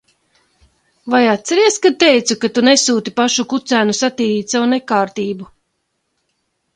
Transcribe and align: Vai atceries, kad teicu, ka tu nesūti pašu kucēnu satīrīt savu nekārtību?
Vai 1.11 1.25
atceries, 1.33 1.75
kad 1.83 1.99
teicu, 2.03 2.37
ka 2.45 2.49
tu 2.55 2.63
nesūti 2.67 3.13
pašu 3.19 3.45
kucēnu 3.51 3.95
satīrīt 3.99 4.57
savu 4.57 4.71
nekārtību? 4.73 5.49